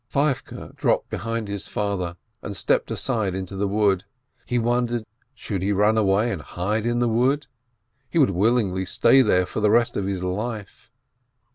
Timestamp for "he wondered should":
4.47-5.61